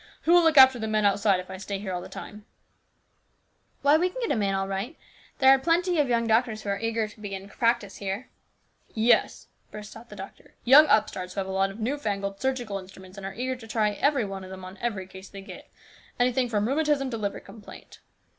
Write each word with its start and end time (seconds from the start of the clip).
Who 0.23 0.31
will 0.33 0.41
look 0.41 0.57
after 0.57 0.79
the 0.79 0.87
men 0.87 1.05
outside 1.05 1.39
if 1.39 1.51
I 1.51 1.57
stay 1.57 1.77
here 1.77 1.93
all 1.93 2.01
the 2.01 2.09
time?" 2.09 2.33
the 2.33 2.37
doctor 2.37 2.45
asked 2.55 3.79
stubbornly." 3.81 3.81
Why, 3.91 3.97
we 3.99 4.09
can 4.09 4.21
get 4.29 4.33
a 4.33 4.35
man 4.35 4.55
all 4.55 4.67
right. 4.67 4.97
There 5.37 5.51
are 5.51 5.59
plenty 5.59 5.99
of 5.99 6.09
young 6.09 6.25
doctors 6.25 6.63
who 6.63 6.69
are 6.69 6.79
eager 6.79 7.07
to 7.07 7.21
begin 7.21 7.47
practice 7.47 7.97
here." 7.97 8.31
"Yes!" 8.95 9.45
burst 9.69 9.95
out 9.95 10.09
the 10.09 10.15
doctor, 10.15 10.55
"young 10.63 10.87
upstarts 10.87 11.35
who 11.35 11.39
have 11.39 11.45
a 11.47 11.51
lot 11.51 11.69
of 11.69 11.79
new 11.79 11.99
fangled 11.99 12.41
surgical 12.41 12.79
instruments 12.79 13.15
and 13.15 13.27
are 13.27 13.35
eager 13.35 13.55
to 13.55 13.67
try 13.67 13.91
every 13.91 14.25
one 14.25 14.43
of 14.43 14.49
them 14.49 14.65
on 14.65 14.79
every 14.81 15.05
case 15.05 15.29
they 15.29 15.41
get; 15.43 15.69
anything 16.19 16.49
from 16.49 16.67
rheumatism 16.67 17.11
to 17.11 17.17
liver 17.17 17.39
complaint. 17.39 17.99